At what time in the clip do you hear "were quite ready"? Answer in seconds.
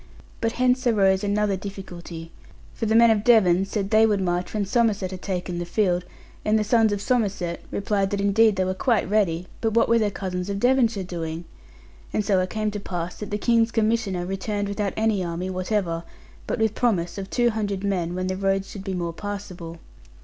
8.65-9.45